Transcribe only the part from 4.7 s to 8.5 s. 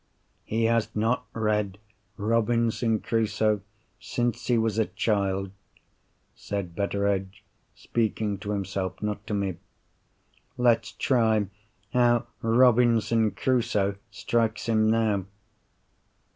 a child," said Betteredge, speaking to